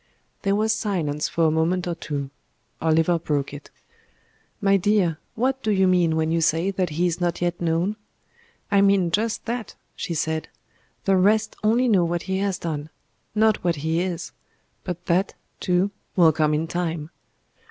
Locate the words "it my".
3.53-4.75